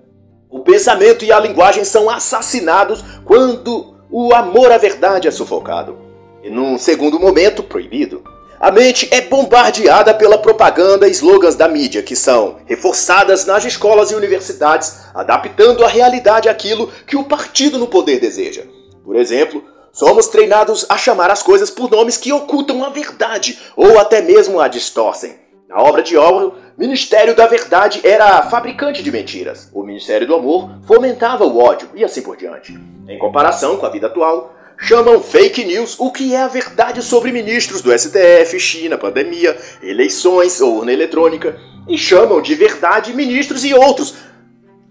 [0.49, 5.97] o pensamento e a linguagem são assassinados quando o amor à verdade é sufocado.
[6.41, 8.23] E num segundo momento, proibido.
[8.62, 14.10] A mente é bombardeada pela propaganda e slogans da mídia, que são reforçadas nas escolas
[14.12, 18.63] e universidades, adaptando a realidade àquilo que o partido no poder deseja.
[19.04, 23.99] Por exemplo, somos treinados a chamar as coisas por nomes que ocultam a verdade ou
[23.99, 25.36] até mesmo a distorcem.
[25.67, 29.69] Na obra de Orwell, Ministério da Verdade era fabricante de mentiras.
[29.73, 32.77] O Ministério do Amor fomentava o ódio e assim por diante.
[33.08, 37.32] Em comparação com a vida atual, chamam fake news o que é a verdade sobre
[37.32, 44.15] ministros do STF, China, pandemia, eleições urna eletrônica, e chamam de verdade ministros e outros.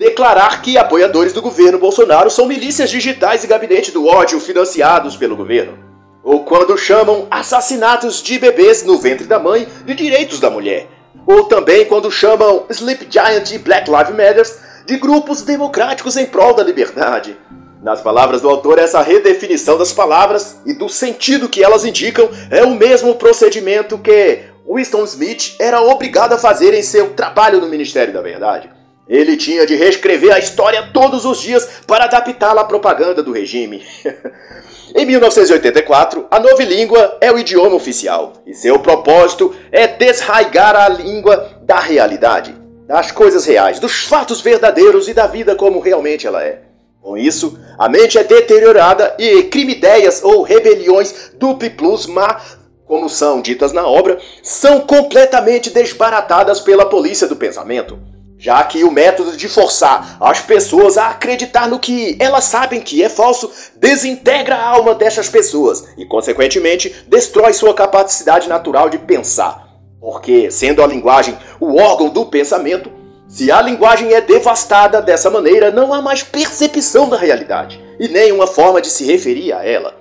[0.00, 5.36] Declarar que apoiadores do governo Bolsonaro são milícias digitais e gabinete do ódio financiados pelo
[5.36, 5.78] governo.
[6.24, 10.88] Ou quando chamam assassinatos de bebês no ventre da mãe de direitos da mulher.
[11.26, 16.54] Ou também quando chamam Sleep Giant e Black Lives Matter de grupos democráticos em prol
[16.54, 17.36] da liberdade.
[17.82, 22.64] Nas palavras do autor, essa redefinição das palavras e do sentido que elas indicam é
[22.64, 28.14] o mesmo procedimento que Winston Smith era obrigado a fazer em seu trabalho no Ministério
[28.14, 28.80] da Verdade.
[29.11, 33.85] Ele tinha de reescrever a história todos os dias para adaptá-la à propaganda do regime.
[34.94, 40.88] em 1984, a nova língua é o idioma oficial e seu propósito é desraigar a
[40.88, 42.55] língua da realidade,
[42.87, 46.62] das coisas reais, dos fatos verdadeiros e da vida como realmente ela é.
[47.03, 52.40] Com isso, a mente é deteriorada e crime-ideias ou rebeliões dupli plus má,
[52.87, 57.99] como são ditas na obra, são completamente desbaratadas pela polícia do pensamento,
[58.40, 63.03] já que o método de forçar as pessoas a acreditar no que elas sabem que
[63.03, 69.68] é falso desintegra a alma dessas pessoas e, consequentemente, destrói sua capacidade natural de pensar.
[70.00, 72.90] Porque, sendo a linguagem o órgão do pensamento,
[73.29, 78.33] se a linguagem é devastada dessa maneira, não há mais percepção da realidade e nem
[78.33, 79.94] uma forma de se referir a ela.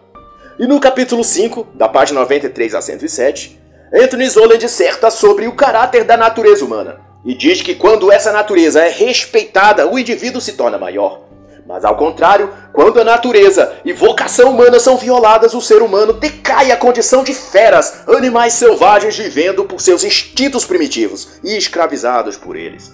[0.58, 3.60] E no capítulo 5, da página 93 a 107,
[3.94, 8.84] Anthony Zola disserta sobre o caráter da natureza humana e diz que quando essa natureza
[8.84, 11.22] é respeitada, o indivíduo se torna maior.
[11.68, 16.72] Mas ao contrário, quando a natureza e vocação humana são violadas, o ser humano decai
[16.72, 22.92] à condição de feras, animais selvagens vivendo por seus instintos primitivos e escravizados por eles.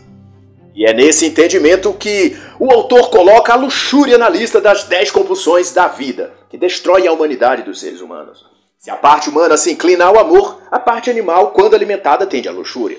[0.75, 5.71] E é nesse entendimento que o autor coloca a luxúria na lista das dez compulsões
[5.71, 8.45] da vida, que destrói a humanidade dos seres humanos.
[8.77, 12.51] Se a parte humana se inclina ao amor, a parte animal, quando alimentada, tende à
[12.51, 12.97] luxúria.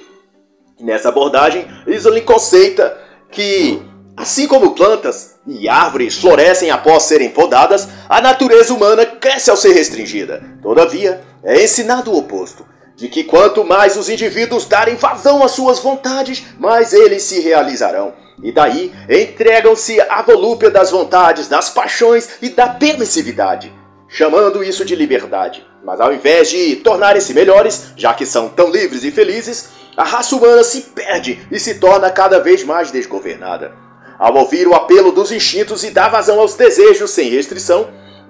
[0.79, 2.97] Nessa abordagem, Isolin conceita
[3.31, 3.83] que,
[4.17, 9.73] assim como plantas e árvores florescem após serem podadas, a natureza humana cresce ao ser
[9.73, 10.43] restringida.
[10.63, 15.79] Todavia, é ensinado o oposto de que quanto mais os indivíduos darem vazão às suas
[15.79, 18.15] vontades, mais eles se realizarão.
[18.43, 23.73] E daí entregam-se à volúpia das vontades, das paixões e da permissividade,
[24.09, 25.67] chamando isso de liberdade.
[25.85, 30.37] Mas ao invés de tornarem-se melhores, já que são tão livres e felizes, a raça
[30.37, 33.73] humana se perde e se torna cada vez mais desgovernada.
[34.19, 37.89] Ao ouvir o apelo dos instintos e dar vazão aos desejos sem restrição,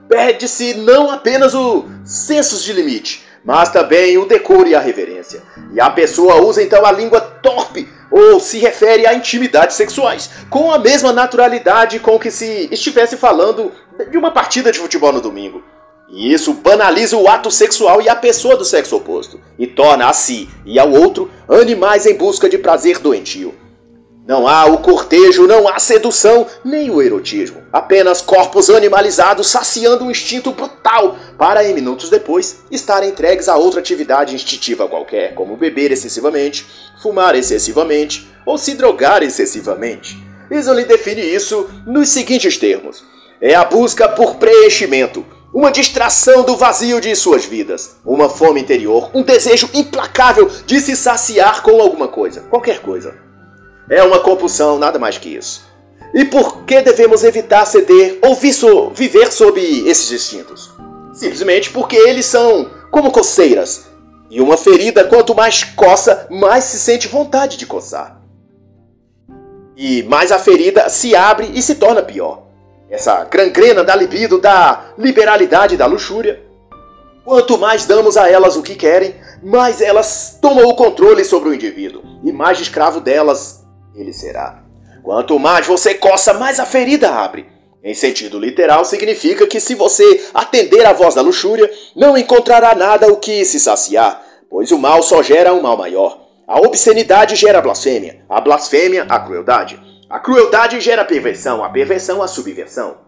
[0.08, 5.42] perde-se não apenas o senso de limite, mas também o decoro e a reverência.
[5.72, 10.70] E a pessoa usa então a língua torpe ou se refere a intimidades sexuais, com
[10.70, 13.72] a mesma naturalidade com que se estivesse falando
[14.10, 15.62] de uma partida de futebol no domingo.
[16.08, 20.12] E isso banaliza o ato sexual e a pessoa do sexo oposto, e torna a
[20.12, 23.54] si e ao outro animais em busca de prazer doentio.
[24.26, 27.62] Não há o cortejo, não há sedução, nem o erotismo.
[27.72, 33.78] Apenas corpos animalizados saciando um instinto brutal para, em minutos depois, estarem entregues a outra
[33.78, 36.66] atividade instintiva qualquer, como beber excessivamente,
[37.00, 40.18] fumar excessivamente ou se drogar excessivamente.
[40.50, 43.04] Isolde define isso nos seguintes termos:
[43.40, 45.24] é a busca por preenchimento,
[45.56, 50.94] uma distração do vazio de suas vidas, uma fome interior, um desejo implacável de se
[50.94, 53.14] saciar com alguma coisa, qualquer coisa.
[53.88, 55.64] É uma compulsão, nada mais que isso.
[56.12, 58.34] E por que devemos evitar ceder ou
[58.92, 60.74] viver sob esses instintos?
[61.14, 63.86] Simplesmente porque eles são como coceiras.
[64.28, 68.20] E uma ferida, quanto mais coça, mais se sente vontade de coçar.
[69.74, 72.45] E mais a ferida se abre e se torna pior.
[72.88, 76.42] Essa gangrena da libido, da liberalidade, da luxúria.
[77.24, 81.54] Quanto mais damos a elas o que querem, mais elas tomam o controle sobre o
[81.54, 82.02] indivíduo.
[82.22, 84.62] E mais escravo delas ele será.
[85.02, 87.46] Quanto mais você coça, mais a ferida abre.
[87.82, 93.06] Em sentido literal, significa que se você atender à voz da luxúria, não encontrará nada
[93.06, 94.20] o que se saciar,
[94.50, 96.26] pois o mal só gera um mal maior.
[96.48, 99.80] A obscenidade gera a blasfêmia, a blasfêmia a crueldade.
[100.08, 102.98] A crueldade gera perversão, a perversão a subversão.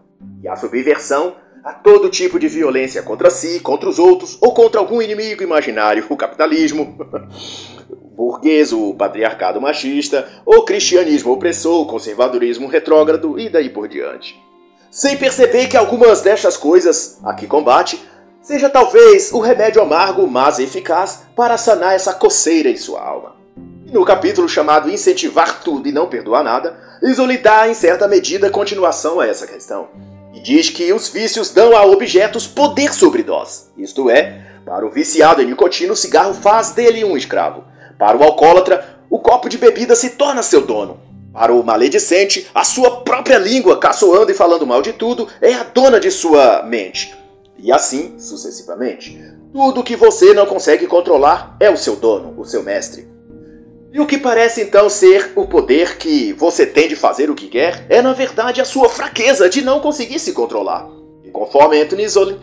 [0.43, 4.81] E a subversão a todo tipo de violência contra si, contra os outros ou contra
[4.81, 6.97] algum inimigo imaginário, o capitalismo.
[8.17, 14.37] burguês, o patriarcado machista, o cristianismo opressor, o conservadorismo retrógrado e daí por diante.
[14.91, 17.97] Sem perceber que algumas destas coisas a que combate
[18.41, 23.37] seja talvez o remédio amargo, mas eficaz para sanar essa coceira em sua alma.
[23.85, 28.49] E no capítulo chamado Incentivar Tudo e Não Perdoar Nada, Isoli dá em certa medida
[28.49, 29.87] continuação a essa questão.
[30.33, 33.71] E diz que os vícios dão a objetos poder sobre nós.
[33.77, 37.63] Isto é, para o viciado em nicotina, o cigarro faz dele um escravo.
[37.97, 40.99] Para o alcoólatra, o copo de bebida se torna seu dono.
[41.33, 45.63] Para o maledicente, a sua própria língua, caçoando e falando mal de tudo, é a
[45.63, 47.15] dona de sua mente.
[47.57, 49.19] E assim sucessivamente.
[49.53, 53.07] Tudo que você não consegue controlar é o seu dono, o seu mestre.
[53.91, 57.47] E o que parece então ser o poder que você tem de fazer o que
[57.47, 60.87] quer é na verdade a sua fraqueza de não conseguir se controlar.
[61.23, 62.39] E conforme Anthony Zolin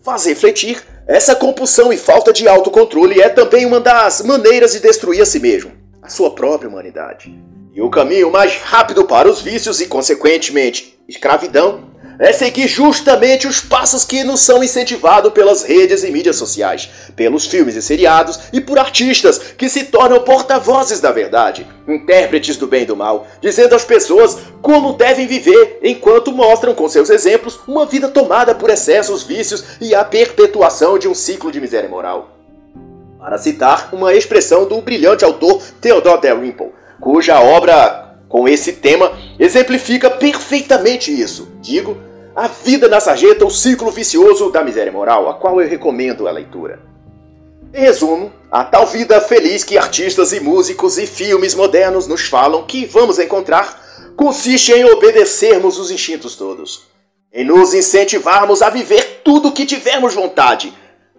[0.00, 5.20] faz refletir, essa compulsão e falta de autocontrole é também uma das maneiras de destruir
[5.20, 7.34] a si mesmo, a sua própria humanidade.
[7.74, 13.60] E o caminho mais rápido para os vícios e, consequentemente, escravidão é seguir justamente os
[13.60, 18.60] passos que nos são incentivados pelas redes e mídias sociais, pelos filmes e seriados e
[18.60, 23.74] por artistas que se tornam porta-vozes da verdade, intérpretes do bem e do mal, dizendo
[23.74, 29.22] às pessoas como devem viver, enquanto mostram com seus exemplos uma vida tomada por excessos,
[29.22, 32.32] vícios e a perpetuação de um ciclo de miséria moral.
[33.18, 40.10] Para citar uma expressão do brilhante autor Theodore Dalrymple, cuja obra com esse tema exemplifica
[40.10, 41.48] perfeitamente isso.
[41.60, 41.96] Digo,
[42.34, 46.30] a Vida na Sarjeta, o ciclo vicioso da miséria moral, a qual eu recomendo a
[46.30, 46.80] leitura.
[47.72, 52.64] Em resumo, a tal vida feliz que artistas e músicos e filmes modernos nos falam
[52.64, 53.84] que vamos encontrar
[54.16, 56.84] consiste em obedecermos os instintos todos,
[57.32, 60.72] em nos incentivarmos a viver tudo o que tivermos vontade,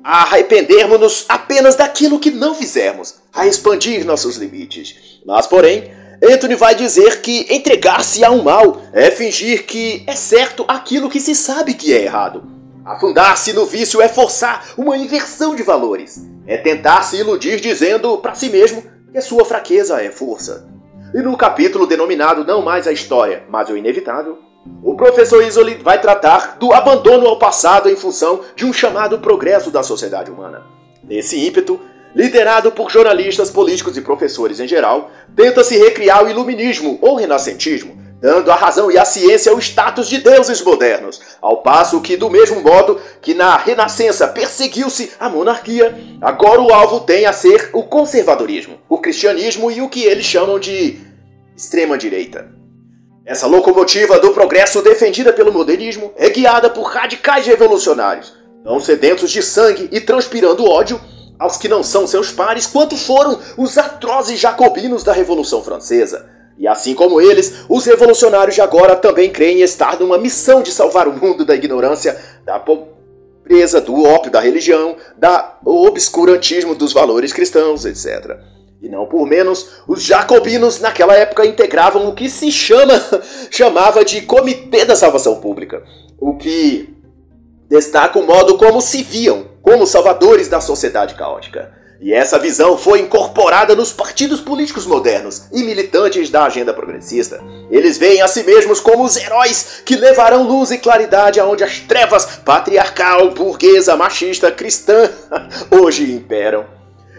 [0.04, 5.20] a arrependermos-nos apenas daquilo que não fizermos, a expandir nossos limites.
[5.26, 5.91] Mas, porém,
[6.23, 11.19] Anthony vai dizer que entregar-se a um mal é fingir que é certo aquilo que
[11.19, 12.43] se sabe que é errado.
[12.84, 16.25] Afundar-se no vício é forçar uma inversão de valores.
[16.47, 20.67] É tentar se iludir dizendo para si mesmo que a sua fraqueza é força.
[21.13, 24.39] E no capítulo denominado Não Mais a História, mas o Inevitável,
[24.84, 29.69] o professor Isoli vai tratar do abandono ao passado em função de um chamado progresso
[29.69, 30.65] da sociedade humana.
[31.03, 31.80] Nesse ímpeto,
[32.17, 37.96] liderado por jornalistas, políticos e professores em geral, tenta se recriar o iluminismo ou renascentismo,
[38.19, 42.27] dando a razão e a ciência o status de deuses modernos, ao passo que, do
[42.27, 47.83] mesmo modo que na Renascença perseguiu-se a monarquia, agora o alvo tem a ser o
[47.83, 50.98] conservadorismo, o cristianismo e o que eles chamam de
[51.56, 52.50] extrema-direita.
[53.23, 59.44] Essa locomotiva do progresso defendida pelo modernismo é guiada por radicais revolucionários, tão sedentos de
[59.44, 61.00] sangue e transpirando ódio
[61.40, 66.29] aos que não são seus pares, quanto foram os atrozes jacobinos da Revolução Francesa.
[66.58, 71.08] E assim como eles, os revolucionários de agora também creem estar numa missão de salvar
[71.08, 77.85] o mundo da ignorância, da pobreza, do ópio da religião, da obscurantismo dos valores cristãos,
[77.85, 78.40] etc.
[78.81, 82.94] E não por menos, os jacobinos naquela época integravam o que se chama
[83.52, 85.83] chamava de Comitê da Salvação Pública,
[86.19, 86.90] o que
[87.69, 91.74] destaca o modo como se viam como salvadores da sociedade caótica.
[92.00, 97.44] E essa visão foi incorporada nos partidos políticos modernos e militantes da agenda progressista.
[97.70, 101.80] Eles veem a si mesmos como os heróis que levarão luz e claridade aonde as
[101.82, 105.10] trevas patriarcal, burguesa, machista, cristã
[105.70, 106.65] hoje imperam.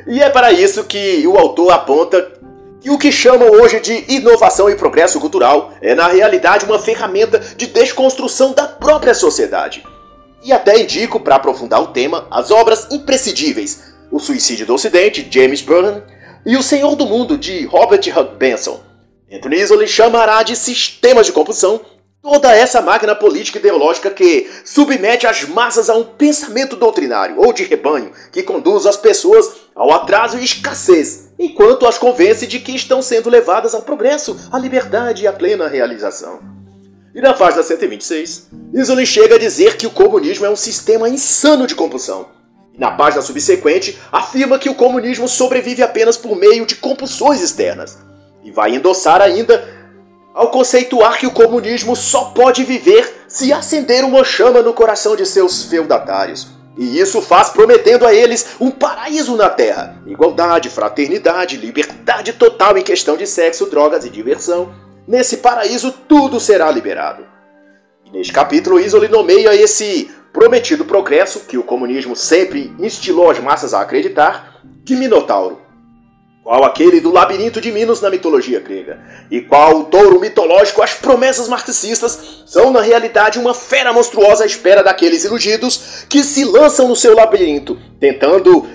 [0.06, 2.32] E é para isso que o autor aponta
[2.80, 7.38] que o que chamam hoje de inovação e progresso cultural é na realidade uma ferramenta
[7.38, 9.84] de desconstrução da própria sociedade.
[10.42, 15.60] E até indico, para aprofundar o tema, as obras imprescindíveis o Suicídio do Ocidente, James
[15.60, 16.02] Burnham,
[16.46, 18.80] e O Senhor do Mundo, de Robert Hugh Benson.
[19.30, 21.80] Anthony Isolde chamará de sistemas de compulsão
[22.22, 27.52] toda essa máquina política e ideológica que submete as massas a um pensamento doutrinário ou
[27.52, 32.74] de rebanho que conduz as pessoas ao atraso e escassez, enquanto as convence de que
[32.74, 36.57] estão sendo levadas ao progresso, à liberdade e à plena realização.
[37.14, 41.66] E na página 126, Isolde chega a dizer que o comunismo é um sistema insano
[41.66, 42.38] de compulsão
[42.78, 47.98] na página subsequente, afirma que o comunismo sobrevive apenas por meio de compulsões externas.
[48.44, 49.68] E vai endossar ainda
[50.32, 55.26] ao conceituar que o comunismo só pode viver se acender uma chama no coração de
[55.26, 56.46] seus feudatários.
[56.78, 62.82] E isso faz prometendo a eles um paraíso na Terra: igualdade, fraternidade, liberdade total em
[62.82, 64.72] questão de sexo, drogas e diversão.
[65.08, 67.24] Nesse paraíso tudo será liberado.
[68.04, 73.72] E neste capítulo, Isoli nomeia esse prometido progresso, que o comunismo sempre instilou as massas
[73.72, 75.62] a acreditar, de Minotauro,
[76.44, 79.00] qual aquele do labirinto de Minos na mitologia grega,
[79.30, 84.46] e qual o touro mitológico, as promessas marxistas são na realidade uma fera monstruosa à
[84.46, 88.66] espera daqueles iludidos que se lançam no seu labirinto, tentando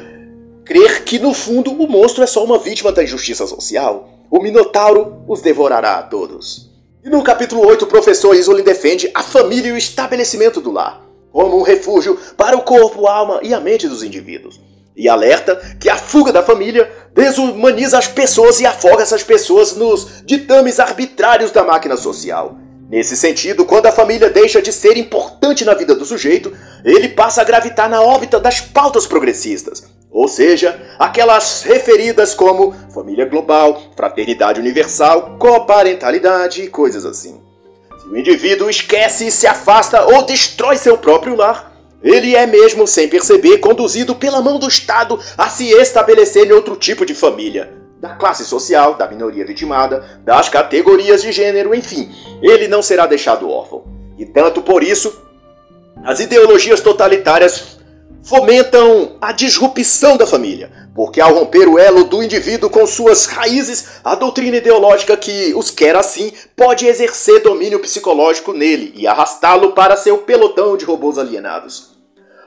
[0.66, 4.13] crer que no fundo o monstro é só uma vítima da injustiça social.
[4.36, 6.68] O Minotauro os devorará a todos.
[7.06, 11.04] E no capítulo 8, o professor Isolin defende a família e o estabelecimento do lar
[11.32, 14.60] como um refúgio para o corpo, a alma e a mente dos indivíduos.
[14.96, 20.24] E alerta que a fuga da família desumaniza as pessoas e afoga essas pessoas nos
[20.26, 22.58] ditames arbitrários da máquina social.
[22.90, 26.52] Nesse sentido, quando a família deixa de ser importante na vida do sujeito,
[26.84, 33.26] ele passa a gravitar na órbita das pautas progressistas, ou seja, aquelas referidas como família
[33.26, 37.42] global, fraternidade universal, coparentalidade e coisas assim.
[38.00, 43.08] Se o indivíduo esquece, se afasta ou destrói seu próprio lar, ele é mesmo, sem
[43.08, 47.74] perceber, conduzido pela mão do Estado a se estabelecer em outro tipo de família.
[48.00, 52.12] Da classe social, da minoria vitimada, das categorias de gênero, enfim,
[52.42, 53.86] ele não será deixado órfão.
[54.18, 55.24] E tanto por isso,
[56.04, 57.80] as ideologias totalitárias
[58.24, 64.00] fomentam a disrupção da família, porque ao romper o elo do indivíduo com suas raízes,
[64.04, 69.98] a doutrina ideológica que os quer assim pode exercer domínio psicológico nele e arrastá-lo para
[69.98, 71.94] seu pelotão de robôs alienados.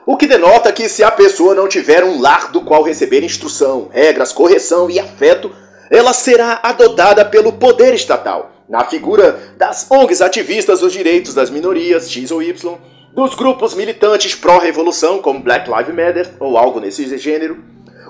[0.05, 3.89] O que denota que se a pessoa não tiver um lar do qual receber instrução,
[3.91, 5.51] regras, correção e afeto,
[5.91, 12.09] ela será adotada pelo poder estatal, na figura das ONGs ativistas dos direitos das minorias
[12.09, 12.77] X ou Y,
[13.17, 17.57] dos grupos militantes pró-revolução, como Black Lives Matter ou algo nesse gênero,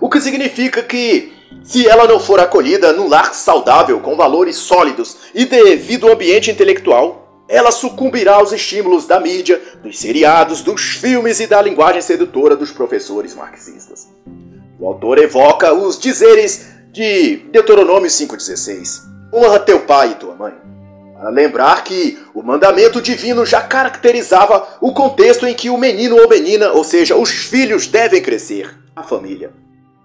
[0.02, 1.32] o que significa que,
[1.64, 7.46] se ela não for acolhida num lar saudável, com valores sólidos e devido ambiente intelectual,
[7.48, 12.72] ela sucumbirá aos estímulos da mídia, dos seriados, dos filmes e da linguagem sedutora dos
[12.72, 14.10] professores marxistas.
[14.78, 19.04] O autor evoca os dizeres de Deuteronômio 5,16:
[19.34, 20.67] Honra teu pai e tua mãe
[21.18, 26.30] para lembrar que o mandamento divino já caracterizava o contexto em que o menino ou
[26.30, 29.52] menina, ou seja, os filhos, devem crescer a família.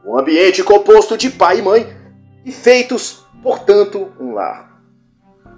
[0.06, 1.96] Um ambiente composto de pai e mãe
[2.46, 4.72] e feitos, portanto, um lar.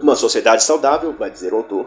[0.01, 1.87] Uma sociedade saudável, vai dizer o autor,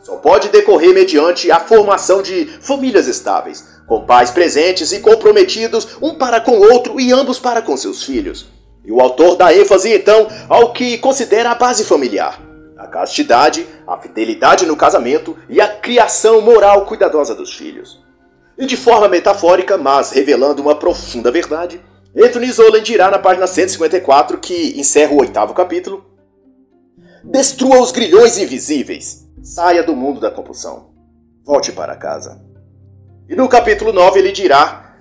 [0.00, 6.14] só pode decorrer mediante a formação de famílias estáveis, com pais presentes e comprometidos um
[6.14, 8.46] para com o outro e ambos para com seus filhos.
[8.84, 12.47] E o autor dá ênfase então ao que considera a base familiar
[12.78, 18.00] a castidade, a fidelidade no casamento e a criação moral cuidadosa dos filhos.
[18.56, 21.80] E de forma metafórica, mas revelando uma profunda verdade,
[22.16, 26.04] Anthony Zolan dirá na página 154, que encerra o oitavo capítulo:
[27.24, 30.90] Destrua os grilhões invisíveis, saia do mundo da compulsão,
[31.44, 32.40] volte para casa.
[33.28, 34.94] E no capítulo 9 ele dirá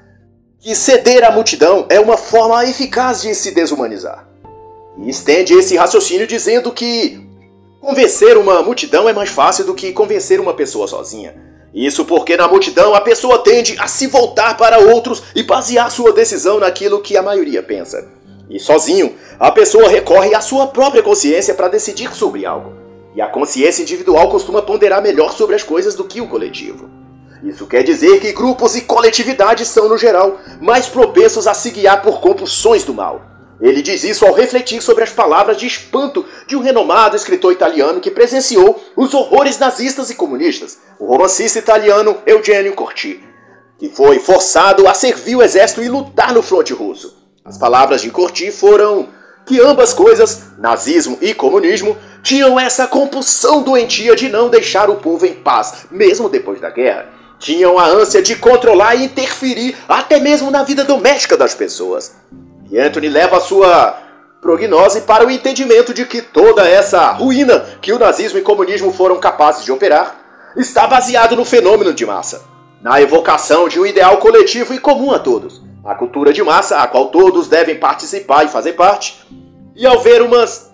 [0.59, 4.27] que ceder à multidão é uma forma eficaz de se desumanizar.
[4.97, 7.26] E estende esse raciocínio dizendo que
[7.87, 11.33] Convencer uma multidão é mais fácil do que convencer uma pessoa sozinha.
[11.73, 16.11] Isso porque na multidão a pessoa tende a se voltar para outros e basear sua
[16.11, 18.09] decisão naquilo que a maioria pensa.
[18.49, 22.73] E sozinho, a pessoa recorre à sua própria consciência para decidir sobre algo.
[23.15, 26.89] E a consciência individual costuma ponderar melhor sobre as coisas do que o coletivo.
[27.41, 32.01] Isso quer dizer que grupos e coletividades são, no geral, mais propensos a se guiar
[32.01, 33.36] por compulsões do mal.
[33.59, 37.99] Ele diz isso ao refletir sobre as palavras de espanto de um renomado escritor italiano
[37.99, 43.23] que presenciou os horrores nazistas e comunistas, o romancista italiano Eugenio Corti,
[43.79, 47.17] que foi forçado a servir o exército e lutar no fronte russo.
[47.43, 49.09] As palavras de Corti foram
[49.45, 55.25] que ambas coisas, nazismo e comunismo, tinham essa compulsão doentia de não deixar o povo
[55.25, 57.07] em paz, mesmo depois da guerra.
[57.39, 62.13] Tinham a ânsia de controlar e interferir até mesmo na vida doméstica das pessoas.
[62.69, 63.97] E Anthony leva a sua
[64.41, 68.93] prognose para o entendimento de que toda essa ruína que o nazismo e o comunismo
[68.93, 70.15] foram capazes de operar
[70.55, 72.43] está baseado no fenômeno de massa,
[72.81, 76.87] na evocação de um ideal coletivo e comum a todos, a cultura de massa a
[76.87, 79.25] qual todos devem participar e fazer parte.
[79.75, 80.66] E ao ver umas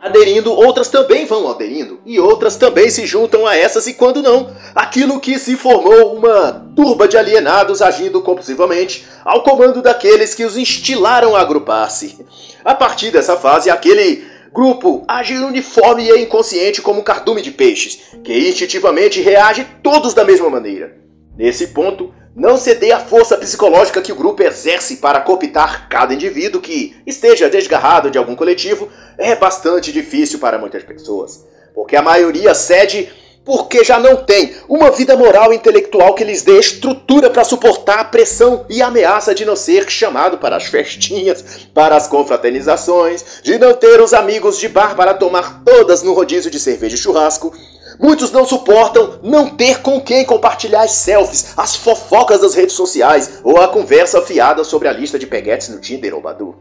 [0.00, 4.50] aderindo, outras também vão aderindo, e outras também se juntam a essas, e quando não,
[4.74, 10.56] aquilo que se formou uma turba de alienados agindo compulsivamente ao comando daqueles que os
[10.56, 12.24] instilaram a agrupar-se.
[12.64, 18.00] A partir dessa fase, aquele grupo age uniforme e inconsciente como um cardume de peixes,
[18.24, 20.96] que instintivamente reage todos da mesma maneira.
[21.36, 26.60] Nesse ponto, não ceder à força psicológica que o grupo exerce para cooptar cada indivíduo
[26.60, 28.88] que esteja desgarrado de algum coletivo.
[29.18, 33.10] É bastante difícil para muitas pessoas, porque a maioria cede
[33.44, 37.98] porque já não tem uma vida moral e intelectual que lhes dê estrutura para suportar
[37.98, 43.40] a pressão e a ameaça de não ser chamado para as festinhas, para as confraternizações,
[43.42, 46.98] de não ter os amigos de bar para tomar todas no rodízio de cerveja e
[46.98, 47.52] churrasco,
[48.00, 53.40] Muitos não suportam não ter com quem compartilhar as selfies, as fofocas das redes sociais
[53.44, 56.56] ou a conversa fiada sobre a lista de peguetes no Tinder ou Badu.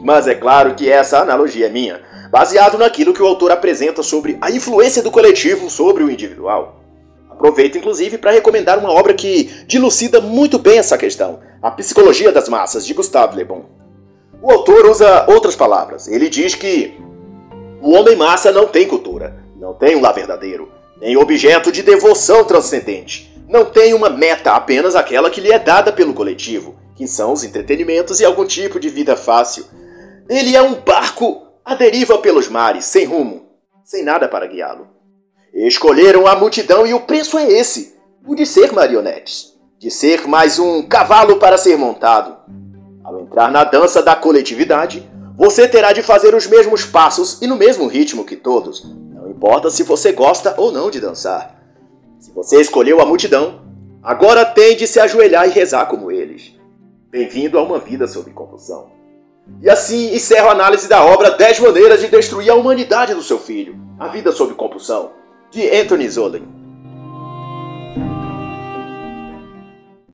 [0.00, 2.00] Mas é claro que essa analogia é minha,
[2.32, 6.80] baseado naquilo que o autor apresenta sobre a influência do coletivo sobre o individual.
[7.30, 12.48] Aproveito inclusive para recomendar uma obra que dilucida muito bem essa questão, A Psicologia das
[12.48, 13.64] Massas, de Gustave Le Bon.
[14.42, 16.08] O autor usa outras palavras.
[16.08, 16.98] Ele diz que
[17.80, 22.44] o homem massa não tem cultura, não tem um lá verdadeiro, nem objeto de devoção
[22.44, 23.34] transcendente.
[23.48, 27.42] Não tem uma meta, apenas aquela que lhe é dada pelo coletivo, que são os
[27.42, 29.64] entretenimentos e algum tipo de vida fácil.
[30.28, 33.48] Ele é um barco à deriva pelos mares, sem rumo,
[33.82, 34.86] sem nada para guiá-lo.
[35.52, 37.96] Escolheram a multidão e o preço é esse:
[38.26, 42.36] o de ser marionetes, de ser mais um cavalo para ser montado.
[43.02, 47.56] Ao entrar na dança da coletividade, você terá de fazer os mesmos passos e no
[47.56, 48.84] mesmo ritmo que todos,
[49.38, 51.62] importa se você gosta ou não de dançar.
[52.18, 53.60] Se você escolheu a multidão,
[54.02, 56.56] agora tem de se ajoelhar e rezar como eles.
[57.08, 58.90] Bem-vindo a uma vida sob compulsão.
[59.62, 63.38] E assim encerro a análise da obra 10 maneiras de destruir a humanidade do seu
[63.38, 65.12] filho, A Vida sob Compulsão,
[65.52, 66.48] de Anthony Zollin.